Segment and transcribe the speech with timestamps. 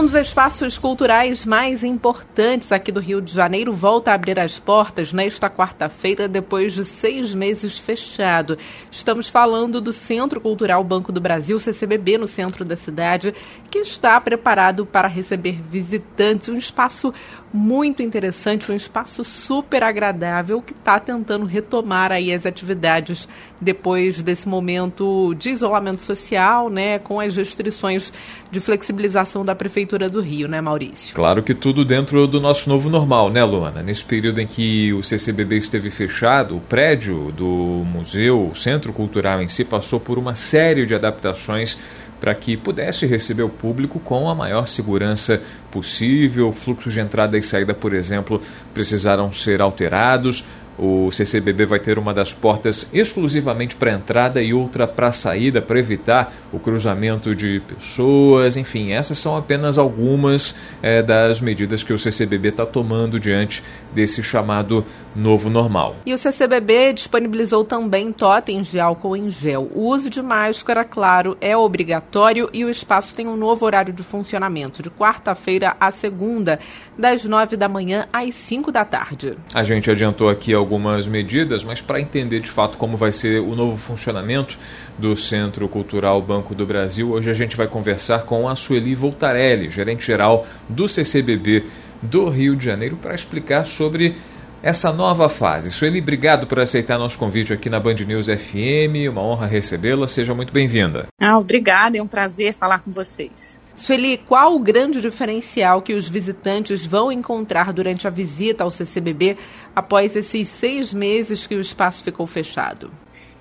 [0.00, 4.58] Um dos espaços culturais mais importantes aqui do Rio de Janeiro volta a abrir as
[4.58, 8.56] portas nesta quarta-feira, depois de seis meses fechado.
[8.90, 13.34] Estamos falando do Centro Cultural Banco do Brasil, CCBB, no centro da cidade,
[13.70, 16.48] que está preparado para receber visitantes.
[16.48, 17.12] Um espaço
[17.52, 23.28] muito interessante, um espaço super agradável que está tentando retomar aí as atividades
[23.60, 28.12] depois desse momento de isolamento social, né, com as restrições
[28.50, 31.14] de flexibilização da Prefeitura do Rio, né, Maurício?
[31.14, 33.82] Claro que tudo dentro do nosso novo normal, né, Luana?
[33.82, 39.42] Nesse período em que o CCBB esteve fechado, o prédio do museu, o Centro Cultural
[39.42, 41.78] em si, passou por uma série de adaptações
[42.20, 46.52] para que pudesse receber o público com a maior segurança possível.
[46.52, 48.40] Fluxos de entrada e saída, por exemplo,
[48.74, 50.46] precisaram ser alterados.
[50.82, 55.78] O CCBB vai ter uma das portas exclusivamente para entrada e outra para saída, para
[55.78, 58.56] evitar o cruzamento de pessoas.
[58.56, 64.22] Enfim, essas são apenas algumas é, das medidas que o CCBB está tomando diante desse
[64.22, 64.82] chamado
[65.14, 65.96] novo normal.
[66.06, 69.70] E o CCBB disponibilizou também totens de álcool em gel.
[69.74, 74.02] O uso de máscara, claro, é obrigatório e o espaço tem um novo horário de
[74.02, 76.58] funcionamento, de quarta-feira a segunda,
[76.96, 79.36] das nove da manhã às cinco da tarde.
[79.52, 83.40] A gente adiantou aqui alguns algumas medidas, mas para entender de fato como vai ser
[83.40, 84.56] o novo funcionamento
[84.96, 89.68] do Centro Cultural Banco do Brasil, hoje a gente vai conversar com a Sueli Voltarelli,
[89.68, 91.64] gerente-geral do CCBB
[92.00, 94.14] do Rio de Janeiro, para explicar sobre
[94.62, 95.72] essa nova fase.
[95.72, 100.34] Sueli, obrigado por aceitar nosso convite aqui na Band News FM, uma honra recebê-la, seja
[100.34, 101.08] muito bem-vinda.
[101.20, 103.59] Ah, obrigada, é um prazer falar com vocês.
[103.80, 109.38] Sueli, qual o grande diferencial que os visitantes vão encontrar durante a visita ao CCBB
[109.74, 112.90] após esses seis meses que o espaço ficou fechado?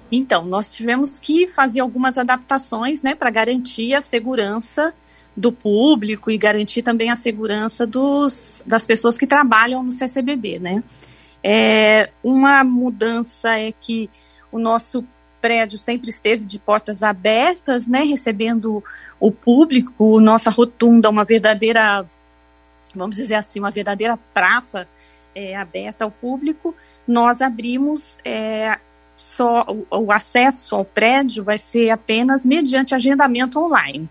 [0.09, 4.93] Então, nós tivemos que fazer algumas adaptações né, para garantir a segurança
[5.35, 10.57] do público e garantir também a segurança dos, das pessoas que trabalham no CCBB.
[10.57, 10.81] Né?
[11.43, 14.09] É, uma mudança é que
[14.53, 15.05] o nosso
[15.41, 18.83] prédio sempre esteve de portas abertas, né, recebendo
[19.19, 22.05] o público, nossa rotunda, uma verdadeira,
[22.95, 24.87] vamos dizer assim, uma verdadeira praça
[25.35, 26.75] é, aberta ao público,
[27.07, 28.77] nós abrimos é,
[29.17, 34.09] só o, o, acesso ao prédio vai ser apenas mediante agendamento online.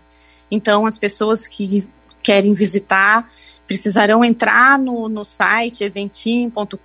[0.51, 1.87] Então, as pessoas que
[2.21, 3.27] querem visitar
[3.65, 6.75] precisarão entrar no, no site eventim.com.br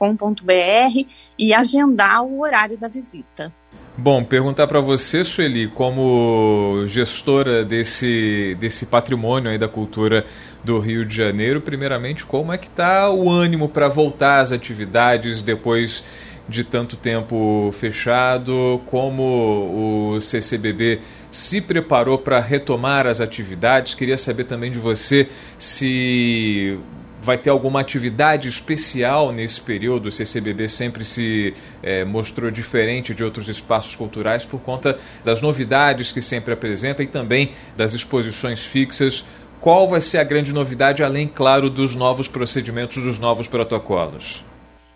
[1.38, 3.50] e agendar o horário da visita.
[3.96, 10.26] Bom, perguntar para você, Sueli, como gestora desse, desse patrimônio aí da cultura
[10.64, 15.42] do Rio de Janeiro, primeiramente, como é que está o ânimo para voltar às atividades
[15.42, 16.02] depois
[16.48, 18.82] de tanto tempo fechado?
[18.86, 20.98] Como o CCBB
[21.30, 23.94] se preparou para retomar as atividades?
[23.94, 26.76] Queria saber também de você se
[27.24, 30.06] vai ter alguma atividade especial nesse período?
[30.06, 36.12] O CCBB sempre se é, mostrou diferente de outros espaços culturais por conta das novidades
[36.12, 39.24] que sempre apresenta e também das exposições fixas.
[39.60, 44.44] Qual vai ser a grande novidade, além, claro, dos novos procedimentos, dos novos protocolos?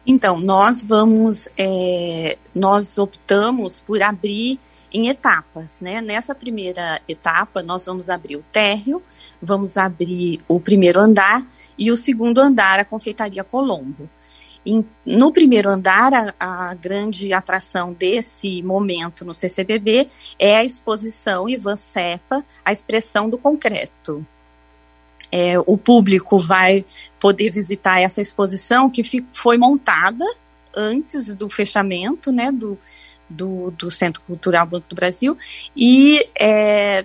[0.07, 4.59] Então, nós vamos, é, nós optamos por abrir
[4.93, 6.01] em etapas, né?
[6.01, 9.03] Nessa primeira etapa, nós vamos abrir o térreo,
[9.41, 11.45] vamos abrir o primeiro andar
[11.77, 14.09] e o segundo andar, a Confeitaria Colombo.
[14.67, 20.07] Em, no primeiro andar, a, a, grande atração desse momento no CCBB
[20.39, 24.27] é a exposição Ivan Cepa, a expressão do concreto.
[25.31, 26.85] É, o público vai
[27.21, 30.25] poder visitar essa exposição que foi montada
[30.75, 32.79] antes do fechamento né, do,
[33.29, 35.37] do, do Centro Cultural Banco do Brasil
[35.77, 37.05] e é,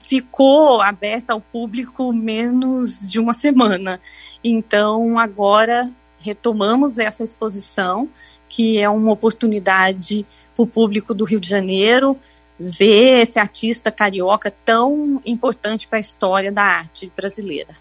[0.00, 4.00] ficou aberta ao público menos de uma semana.
[4.42, 5.90] Então, agora
[6.20, 8.08] retomamos essa exposição,
[8.48, 12.18] que é uma oportunidade para o público do Rio de Janeiro
[12.58, 17.74] ver esse artista carioca tão importante para a história da arte brasileira.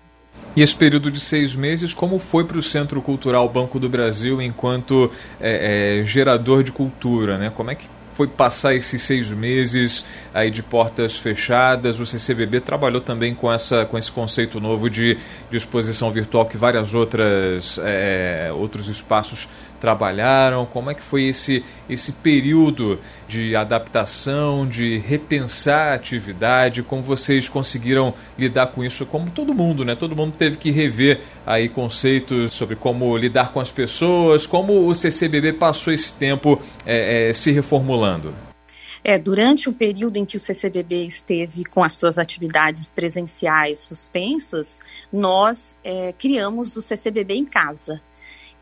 [0.57, 4.42] E esse período de seis meses, como foi para o Centro Cultural Banco do Brasil
[4.42, 7.38] enquanto é, é, gerador de cultura?
[7.38, 7.51] Né?
[7.51, 12.00] Como é que foi passar esses seis meses aí de portas fechadas?
[12.00, 15.19] O CCBB trabalhou também com, essa, com esse conceito novo de,
[15.51, 19.48] de exposição virtual que várias outras é, outros espaços
[19.79, 20.65] trabalharam?
[20.65, 26.83] Como é que foi esse, esse período de adaptação, de repensar a atividade?
[26.83, 29.06] Como vocês conseguiram lidar com isso?
[29.06, 29.95] Como todo mundo, né?
[29.95, 34.95] Todo mundo teve que rever aí conceitos sobre como lidar com as pessoas, como o
[34.95, 38.33] CCBB passou esse tempo é, é, se reformulando.
[39.03, 44.79] É, durante o período em que o CCBB esteve com as suas atividades presenciais suspensas,
[45.13, 48.01] nós é, criamos o CCBB em casa,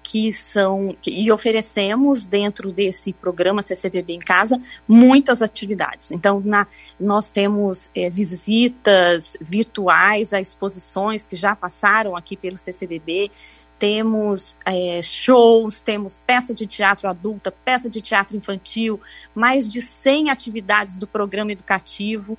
[0.07, 6.11] que são e oferecemos dentro desse programa CCBB em casa muitas atividades.
[6.11, 6.67] Então, na,
[6.99, 13.31] nós temos é, visitas virtuais a exposições que já passaram aqui pelo CCBB,
[13.79, 19.01] temos é, shows, temos peça de teatro adulta, peça de teatro infantil,
[19.33, 22.37] mais de 100 atividades do programa educativo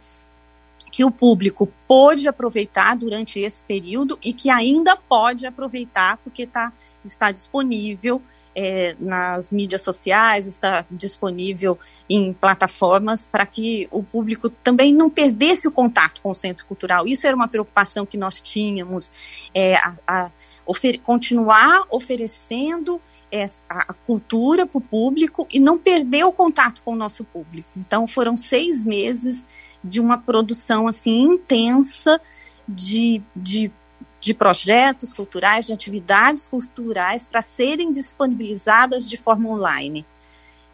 [0.97, 6.73] que o público pôde aproveitar durante esse período e que ainda pode aproveitar porque tá,
[7.07, 8.21] está disponível
[8.55, 15.69] é, nas mídias sociais, está disponível em plataformas para que o público também não perdesse
[15.69, 17.07] o contato com o centro cultural.
[17.07, 19.13] Isso era uma preocupação que nós tínhamos,
[19.55, 20.31] é, a, a
[20.65, 23.01] ofer continuar oferecendo
[23.69, 27.69] a cultura para o público e não perder o contato com o nosso público.
[27.77, 29.45] Então foram seis meses
[29.83, 32.21] de uma produção assim intensa
[32.67, 33.71] de, de,
[34.21, 40.05] de projetos culturais, de atividades culturais para serem disponibilizadas de forma online.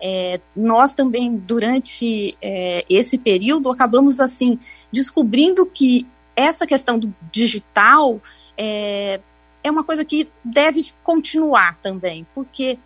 [0.01, 4.59] É, nós também, durante é, esse período, acabamos assim
[4.91, 8.21] descobrindo que essa questão do digital
[8.57, 9.21] é,
[9.63, 12.79] é uma coisa que deve continuar também, porque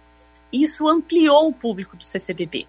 [0.52, 2.66] isso ampliou o público do CCBB.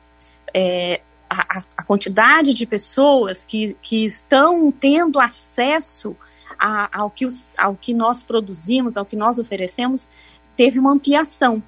[0.53, 6.15] É, a, a, quantidade de pessoas que, que estão tendo acesso
[6.59, 10.07] a, ao, que os, ao que nós produzimos, ao que nós oferecemos,
[10.55, 11.61] teve uma ampliação.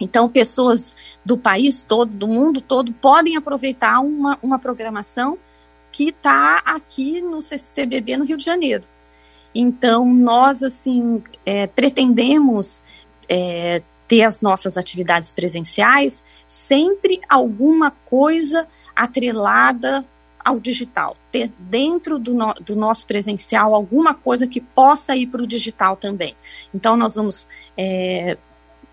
[0.00, 0.94] Então, pessoas
[1.24, 5.38] do país todo, do mundo todo, podem aproveitar uma, uma programação
[5.90, 8.84] que está aqui no CCBB no Rio de Janeiro.
[9.54, 12.80] Então, nós, assim, é, pretendemos
[13.28, 20.04] é, ter as nossas atividades presenciais, sempre alguma coisa atrelada
[20.48, 25.42] ao digital, ter dentro do, no, do nosso presencial alguma coisa que possa ir para
[25.42, 26.34] o digital também.
[26.74, 27.46] Então nós vamos,
[27.76, 28.36] é,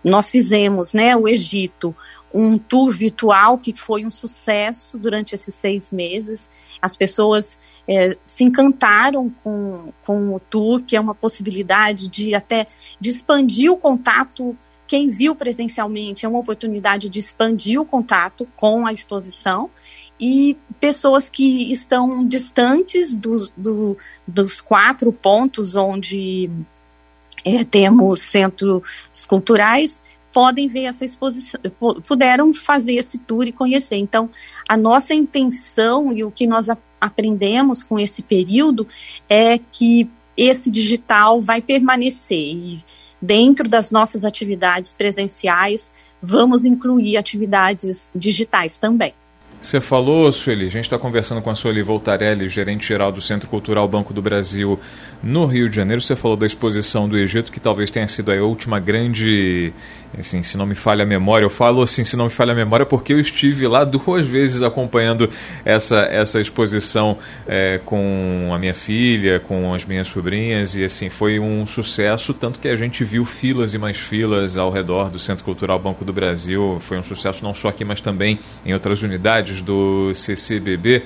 [0.04, 1.94] nós fizemos, né, o Egito,
[2.32, 6.48] um tour virtual que foi um sucesso durante esses seis meses.
[6.80, 7.58] As pessoas
[7.88, 12.66] é, se encantaram com, com o tour, que é uma possibilidade de até
[13.00, 14.56] de expandir o contato
[14.86, 19.68] quem viu presencialmente é uma oportunidade de expandir o contato com a exposição
[20.18, 23.96] e pessoas que estão distantes dos, do,
[24.26, 26.50] dos quatro pontos onde
[27.44, 28.82] é, temos centros
[29.28, 30.00] culturais
[30.36, 31.58] podem ver essa exposição,
[32.06, 33.96] puderam fazer esse tour e conhecer.
[33.96, 34.28] Então,
[34.68, 36.66] a nossa intenção e o que nós
[37.00, 38.86] aprendemos com esse período
[39.30, 42.84] é que esse digital vai permanecer e
[43.20, 45.90] dentro das nossas atividades presenciais,
[46.20, 49.12] vamos incluir atividades digitais também.
[49.60, 53.88] Você falou, Sueli, a gente está conversando com a Sueli Voltarelli, gerente-geral do Centro Cultural
[53.88, 54.78] Banco do Brasil
[55.22, 56.00] no Rio de Janeiro.
[56.00, 59.72] Você falou da exposição do Egito, que talvez tenha sido a última grande
[60.18, 62.54] assim, se não me falha a memória, eu falo assim, se não me falha a
[62.54, 65.28] memória, porque eu estive lá duas vezes acompanhando
[65.64, 71.38] essa, essa exposição é, com a minha filha, com as minhas sobrinhas, e assim, foi
[71.38, 75.44] um sucesso, tanto que a gente viu filas e mais filas ao redor do Centro
[75.44, 79.45] Cultural Banco do Brasil, foi um sucesso não só aqui, mas também em outras unidades
[79.60, 81.04] do CCBB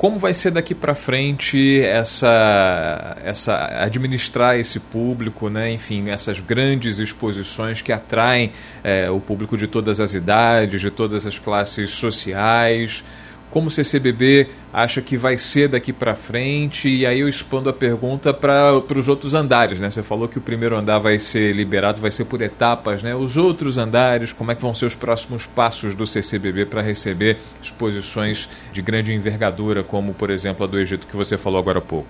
[0.00, 5.70] como vai ser daqui para frente essa, essa administrar esse público, né?
[5.72, 8.50] Enfim, essas grandes exposições que atraem
[8.82, 13.04] é, o público de todas as idades, de todas as classes sociais
[13.50, 17.72] como o CCBB acha que vai ser daqui para frente, e aí eu expando a
[17.72, 19.90] pergunta para os outros andares, né?
[19.90, 23.14] Você falou que o primeiro andar vai ser liberado, vai ser por etapas, né?
[23.14, 27.38] Os outros andares, como é que vão ser os próximos passos do CCBB para receber
[27.60, 31.82] exposições de grande envergadura, como por exemplo a do Egito que você falou agora há
[31.82, 32.08] pouco?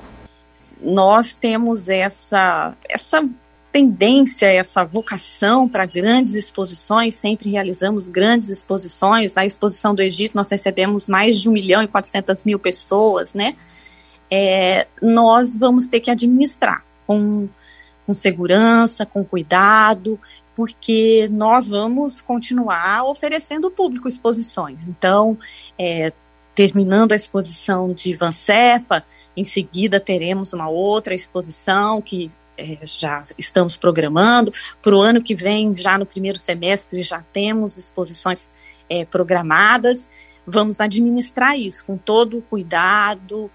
[0.83, 3.23] Nós temos essa essa
[3.73, 9.33] tendência, essa vocação para grandes exposições, sempre realizamos grandes exposições.
[9.33, 13.57] Na exposição do Egito, nós recebemos mais de 1 milhão e 400 mil pessoas, né?
[14.31, 17.49] É, nós vamos ter que administrar com,
[18.07, 20.19] com segurança, com cuidado,
[20.55, 24.89] porque nós vamos continuar oferecendo ao público exposições.
[24.89, 25.39] Então,
[25.79, 26.13] é,
[26.55, 29.05] terminando a exposição de Van Serpa,
[29.37, 34.53] em seguida teremos uma outra exposição que é, já estamos programando.
[34.83, 38.51] Para o ano que vem, já no primeiro semestre, já temos exposições
[38.89, 40.07] é, programadas.
[40.47, 43.51] Vamos administrar isso com todo o cuidado,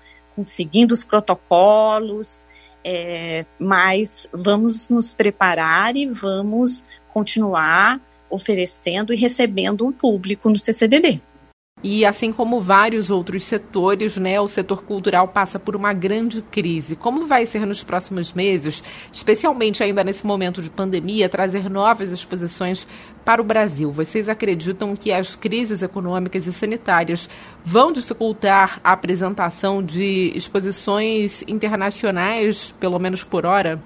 [0.45, 2.43] seguindo os protocolos,
[2.83, 6.83] é, mas vamos nos preparar e vamos
[7.13, 11.21] continuar oferecendo e recebendo um público no CCBB.
[11.87, 16.95] E assim como vários outros setores, né, o setor cultural passa por uma grande crise.
[16.95, 22.87] Como vai ser nos próximos meses, especialmente ainda nesse momento de pandemia, trazer novas exposições
[23.23, 23.91] para o Brasil?
[23.91, 27.29] Vocês acreditam que as crises econômicas e sanitárias
[27.63, 33.79] vão dificultar a apresentação de exposições internacionais, pelo menos por hora?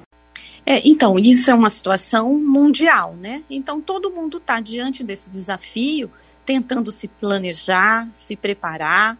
[0.65, 3.43] É, então, isso é uma situação mundial, né?
[3.49, 6.09] Então, todo mundo está diante desse desafio
[6.49, 9.15] tentando se planejar, se preparar,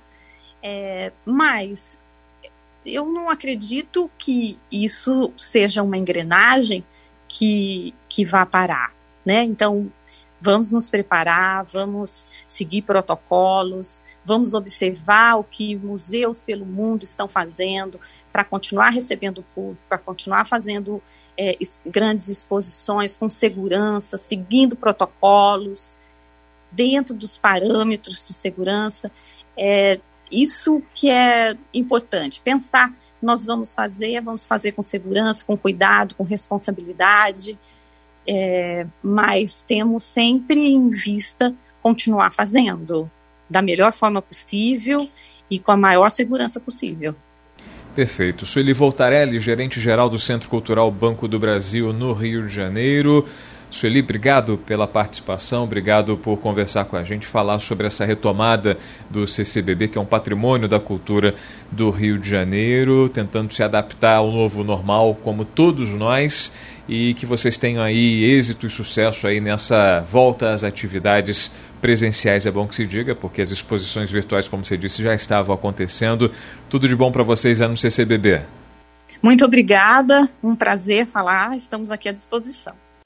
[0.64, 1.96] é, mas
[2.84, 6.84] eu não acredito que isso seja uma engrenagem
[7.28, 8.92] que, que vá parar,
[9.24, 9.44] né?
[9.44, 9.92] Então,
[10.42, 18.00] vamos nos preparar, vamos seguir protocolos, vamos observar o que museus pelo mundo estão fazendo
[18.32, 21.00] para continuar recebendo público, para continuar fazendo
[21.38, 21.56] é,
[21.86, 25.99] grandes exposições com segurança, seguindo protocolos,
[26.72, 29.12] dentro dos parâmetros de segurança.
[29.58, 30.00] É,
[30.32, 36.24] isso que é importante, pensar, nós vamos fazer, vamos fazer com segurança, com cuidado, com
[36.24, 37.58] responsabilidade,
[38.28, 43.10] é, mas temos sempre em vista continuar fazendo
[43.50, 45.10] da melhor forma possível
[45.50, 47.16] e com a maior segurança possível.
[47.96, 48.46] Perfeito.
[48.46, 53.28] Sueli Voltarelli, gerente-geral do Centro Cultural Banco do Brasil no Rio de Janeiro.
[53.72, 58.78] Sueli, obrigado pela participação, obrigado por conversar com a gente, falar sobre essa retomada
[59.10, 61.36] do CCBB, que é um patrimônio da cultura
[61.72, 66.52] do Rio de Janeiro, tentando se adaptar ao novo normal, como todos nós,
[66.88, 72.52] e que vocês tenham aí êxito e sucesso aí nessa volta às atividades presenciais, é
[72.52, 76.32] bom que se diga, porque as exposições virtuais, como você disse, já estavam acontecendo.
[76.70, 78.42] Tudo de bom para vocês lá no CCBB.
[79.22, 82.74] Muito obrigada, um prazer falar, estamos aqui à disposição.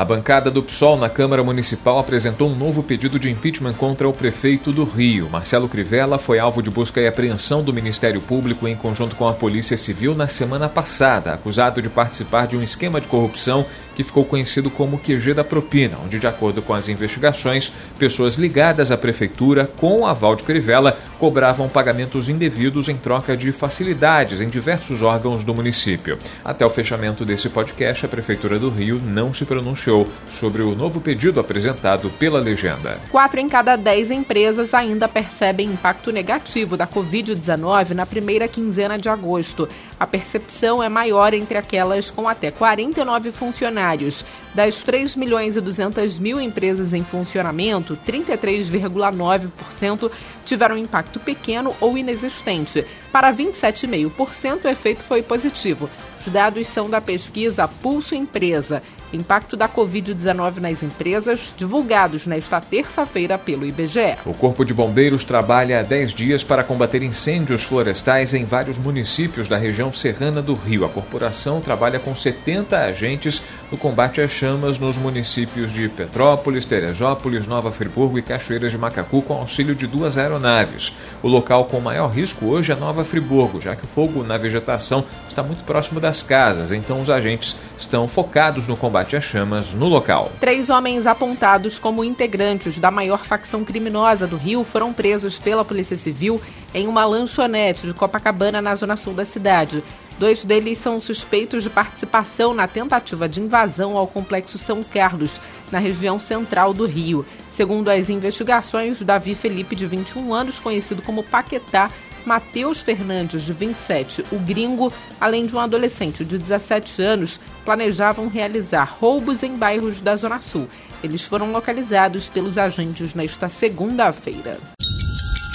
[0.00, 4.14] A bancada do PSOL na Câmara Municipal apresentou um novo pedido de impeachment contra o
[4.14, 5.28] prefeito do Rio.
[5.28, 9.34] Marcelo Crivella foi alvo de busca e apreensão do Ministério Público em conjunto com a
[9.34, 14.24] Polícia Civil na semana passada, acusado de participar de um esquema de corrupção que ficou
[14.24, 19.70] conhecido como QG da Propina, onde, de acordo com as investigações, pessoas ligadas à prefeitura,
[19.76, 25.44] com o aval de Crivella, cobravam pagamentos indevidos em troca de facilidades em diversos órgãos
[25.44, 26.18] do município.
[26.42, 29.89] Até o fechamento desse podcast, a Prefeitura do Rio não se pronunciou
[30.28, 32.98] sobre o novo pedido apresentado pela legenda.
[33.10, 39.08] Quatro em cada dez empresas ainda percebem impacto negativo da Covid-19 na primeira quinzena de
[39.08, 39.68] agosto.
[39.98, 44.24] A percepção é maior entre aquelas com até 49 funcionários.
[44.54, 50.10] Das 3 milhões e 200 mil empresas em funcionamento, 33,9%
[50.44, 52.84] tiveram impacto pequeno ou inexistente.
[53.12, 55.88] Para 27,5%, o efeito foi positivo.
[56.18, 63.36] Os dados são da pesquisa Pulso Empresa impacto da Covid-19 nas empresas, divulgados nesta terça-feira
[63.36, 64.16] pelo IBGE.
[64.24, 69.48] O Corpo de Bombeiros trabalha há 10 dias para combater incêndios florestais em vários municípios
[69.48, 70.84] da região serrana do Rio.
[70.84, 77.46] A corporação trabalha com 70 agentes no combate às chamas nos municípios de Petrópolis, Teresópolis,
[77.46, 80.96] Nova Friburgo e Cachoeiras de Macacu, com auxílio de duas aeronaves.
[81.22, 85.04] O local com maior risco hoje é Nova Friburgo, já que o fogo na vegetação
[85.28, 89.88] está muito próximo das casas, então os agentes estão focados no combate às chamas no
[89.88, 90.32] local.
[90.40, 95.98] Três homens apontados como integrantes da maior facção criminosa do Rio foram presos pela Polícia
[95.98, 96.40] Civil
[96.72, 99.84] em uma lanchonete de Copacabana, na zona sul da cidade.
[100.20, 105.30] Dois deles são suspeitos de participação na tentativa de invasão ao Complexo São Carlos,
[105.72, 107.24] na região central do Rio.
[107.56, 111.90] Segundo as investigações, Davi Felipe, de 21 anos, conhecido como Paquetá,
[112.26, 118.98] Matheus Fernandes, de 27, o gringo, além de um adolescente de 17 anos, planejavam realizar
[119.00, 120.68] roubos em bairros da Zona Sul.
[121.02, 124.58] Eles foram localizados pelos agentes nesta segunda-feira.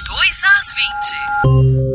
[0.08, 1.95] 2 às 20.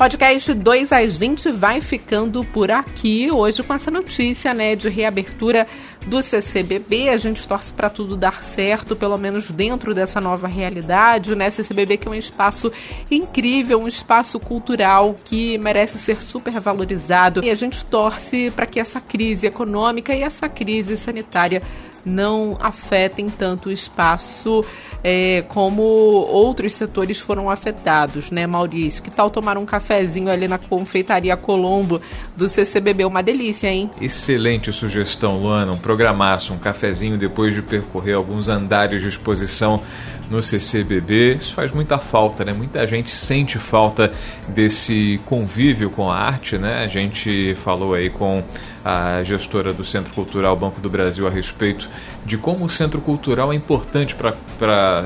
[0.00, 5.66] Podcast 2 às 20 vai ficando por aqui hoje com essa notícia, né, de reabertura
[6.06, 7.10] do CCBB.
[7.10, 11.50] A gente torce para tudo dar certo, pelo menos dentro dessa nova realidade, né?
[11.50, 12.72] CCBB que é um espaço
[13.10, 17.44] incrível, um espaço cultural que merece ser super valorizado.
[17.44, 21.60] E a gente torce para que essa crise econômica e essa crise sanitária
[22.04, 24.64] não afetem tanto o espaço
[25.02, 29.02] é, como outros setores foram afetados, né, Maurício?
[29.02, 32.00] Que tal tomar um cafezinho ali na confeitaria Colombo
[32.36, 33.04] do CCBB?
[33.04, 33.90] Uma delícia, hein?
[34.00, 35.72] Excelente sugestão, Luana.
[35.72, 39.82] Um programaço, um cafezinho depois de percorrer alguns andares de exposição
[40.30, 41.34] no CCBB.
[41.34, 42.52] Isso faz muita falta, né?
[42.52, 44.12] Muita gente sente falta
[44.48, 46.84] desse convívio com a arte, né?
[46.84, 48.42] A gente falou aí com
[48.84, 51.88] a gestora do Centro Cultural Banco do Brasil a respeito
[52.24, 54.34] de como o Centro Cultural é importante para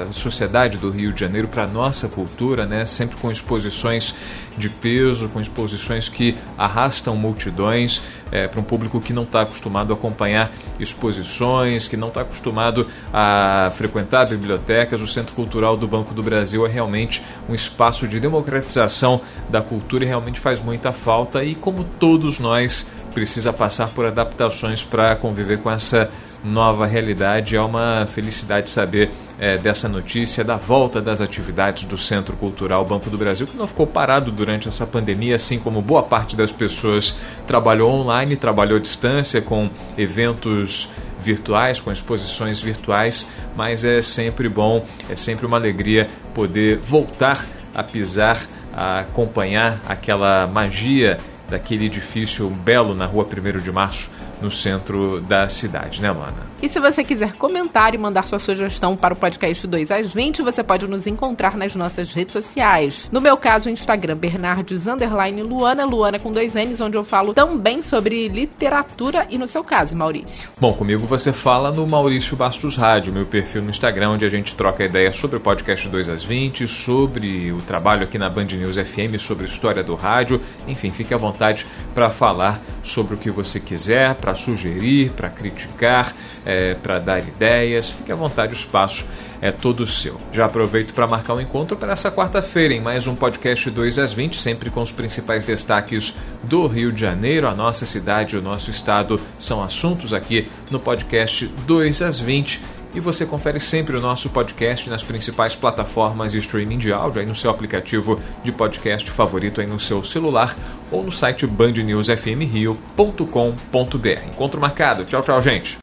[0.08, 2.84] a sociedade do Rio de Janeiro, para a nossa cultura, né?
[2.84, 4.14] sempre com exposições
[4.56, 9.92] de peso, com exposições que arrastam multidões é, para um público que não está acostumado
[9.92, 15.00] a acompanhar exposições, que não está acostumado a frequentar bibliotecas.
[15.00, 20.04] O Centro Cultural do Banco do Brasil é realmente um espaço de democratização da cultura
[20.04, 21.44] e realmente faz muita falta.
[21.44, 26.10] E como todos nós precisa passar por adaptações para conviver com essa
[26.44, 27.56] nova realidade.
[27.56, 33.08] É uma felicidade saber é, dessa notícia, da volta das atividades do Centro Cultural Banco
[33.08, 37.18] do Brasil, que não ficou parado durante essa pandemia, assim como boa parte das pessoas
[37.46, 40.90] trabalhou online, trabalhou à distância, com eventos
[41.22, 47.82] virtuais, com exposições virtuais, mas é sempre bom, é sempre uma alegria poder voltar a
[47.82, 48.38] pisar,
[48.72, 51.16] a acompanhar aquela magia
[51.48, 54.10] daquele edifício belo na rua 1 de Março,
[54.44, 56.54] no centro da cidade, né, Luana?
[56.62, 60.42] E se você quiser comentar e mandar sua sugestão para o podcast 2 às 20,
[60.42, 63.08] você pode nos encontrar nas nossas redes sociais.
[63.10, 67.32] No meu caso, o Instagram, Bernardes Underline Luana, Luana com dois N's, onde eu falo
[67.32, 70.48] também sobre literatura e no seu caso, Maurício.
[70.60, 74.54] Bom, comigo você fala no Maurício Bastos Rádio, meu perfil no Instagram, onde a gente
[74.54, 78.76] troca ideias sobre o podcast 2 às 20, sobre o trabalho aqui na Band News
[78.76, 80.40] FM, sobre história do rádio.
[80.68, 86.14] Enfim, fique à vontade para falar sobre o que você quiser, para sugerir, para criticar.
[86.46, 87.90] É, para dar ideias.
[87.90, 89.06] Fique à vontade, o espaço
[89.40, 90.20] é todo seu.
[90.32, 94.12] Já aproveito para marcar um encontro para essa quarta-feira em mais um podcast 2 às
[94.12, 98.70] 20, sempre com os principais destaques do Rio de Janeiro, a nossa cidade, o nosso
[98.70, 102.60] estado são assuntos aqui no podcast 2 às 20
[102.94, 107.26] e você confere sempre o nosso podcast nas principais plataformas de streaming de áudio, aí
[107.26, 110.56] no seu aplicativo de podcast favorito aí no seu celular
[110.90, 114.26] ou no site bandnewsfmrio.com.br.
[114.26, 115.04] Encontro marcado.
[115.04, 115.76] Tchau, tchau, gente.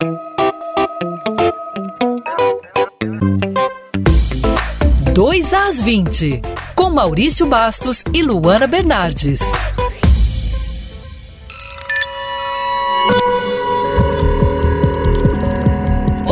[5.14, 6.42] 2 às 20,
[6.74, 9.42] com Maurício Bastos e Luana Bernardes.